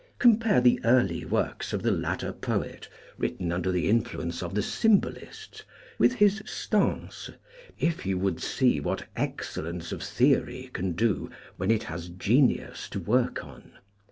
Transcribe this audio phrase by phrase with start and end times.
[0.17, 5.61] Compare the early works of the latter poet, written under the influence of the Symbolists,
[5.99, 7.35] with his" Stances,"
[7.77, 10.17] if you would see what excellence 2 4 o CRITICAL STUDIES of
[10.47, 13.73] theory can do when it has genius to work on.